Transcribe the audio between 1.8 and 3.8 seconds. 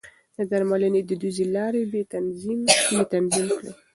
يې تنظيم کړې.